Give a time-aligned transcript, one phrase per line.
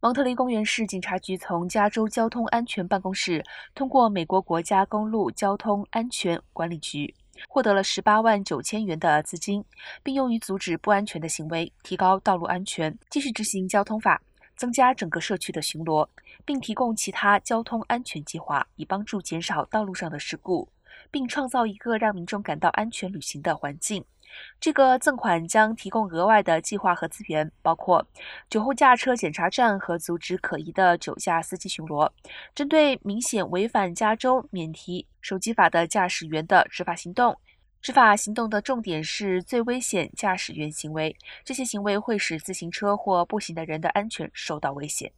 [0.00, 3.42] 蒙特利公园市警察局从加州交通安全办公室
[3.74, 7.12] 通过美国国家公路交通安全管理局
[7.48, 9.64] 获得了十八万九千元的资金，
[10.02, 14.20] 并用于阻止不安全的行为，提高道路安全，继续执行交通法，
[14.54, 16.06] 增加整个社区的巡逻，
[16.44, 20.66] 并提供其他交通安全计划，以帮助减少道路上的事故，
[21.10, 24.04] 并创造一个让民众感到安全旅行的环境。
[24.60, 28.06] 这个赠款将提供额外的计划和资源，包括
[28.50, 32.10] 酒后驾车检查站和阻止可疑的酒驾司机巡逻，
[32.54, 37.38] 针对明显违反加州免提手机法的驾驶员的执法行动。
[37.80, 45.12] 执法行动的重点是最危险驾驶员行为，这些行为会使自行车或步行的人的安全受到威胁。